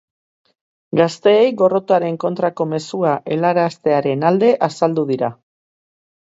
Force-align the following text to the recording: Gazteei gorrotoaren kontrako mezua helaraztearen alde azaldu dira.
Gazteei 0.99 1.51
gorrotoaren 1.59 2.17
kontrako 2.23 2.67
mezua 2.71 3.11
helaraztearen 3.37 4.27
alde 4.31 4.51
azaldu 4.71 5.05
dira. 5.13 5.31